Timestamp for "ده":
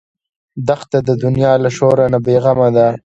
2.75-2.87